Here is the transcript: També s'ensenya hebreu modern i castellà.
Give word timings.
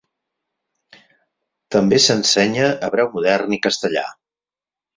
També 1.77 2.01
s'ensenya 2.07 2.73
hebreu 2.89 3.13
modern 3.19 3.57
i 3.61 3.63
castellà. 3.69 4.07